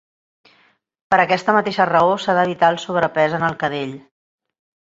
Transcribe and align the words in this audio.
Per 1.13 1.19
aquesta 1.23 1.55
mateixa 1.57 1.87
raó 1.91 2.17
s'ha 2.25 2.37
d'evitar 2.39 2.73
el 2.75 2.83
sobrepès 2.87 3.37
en 3.41 3.47
el 3.51 3.59
cadell. 3.65 3.97